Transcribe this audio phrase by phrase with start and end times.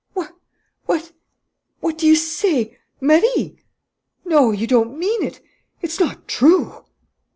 [0.13, 0.35] "What?...
[0.87, 1.11] What?...
[1.79, 2.75] What do you say?
[2.99, 3.59] Marie!...
[4.25, 5.39] No, you don't mean it!
[5.83, 6.85] It's not true!"